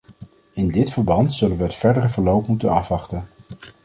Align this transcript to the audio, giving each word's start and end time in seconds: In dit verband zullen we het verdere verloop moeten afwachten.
In 0.51 0.67
dit 0.71 0.91
verband 0.91 1.33
zullen 1.33 1.57
we 1.57 1.63
het 1.63 1.75
verdere 1.75 2.09
verloop 2.09 2.47
moeten 2.47 2.69
afwachten. 2.69 3.27